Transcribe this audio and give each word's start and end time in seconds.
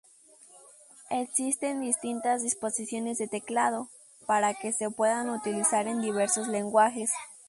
Existen 1.11 1.81
distintas 1.81 2.41
disposiciones 2.41 3.19
de 3.19 3.27
teclado, 3.27 3.87
para 4.25 4.55
que 4.55 4.73
se 4.73 4.89
puedan 4.89 5.29
utilizar 5.29 5.85
en 5.85 6.01
diversos 6.01 6.47
lenguajes. 6.47 7.11